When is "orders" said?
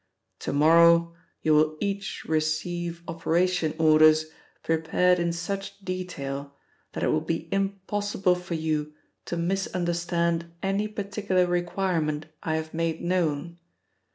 3.77-4.31